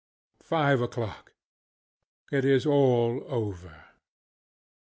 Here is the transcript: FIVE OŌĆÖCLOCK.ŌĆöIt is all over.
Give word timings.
FIVE 0.41 0.79
OŌĆÖCLOCK.ŌĆöIt 0.79 2.43
is 2.43 2.65
all 2.65 3.23
over. 3.27 3.83